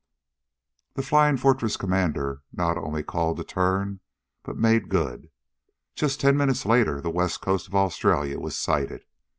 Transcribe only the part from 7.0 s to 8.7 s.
the west coast of Australia was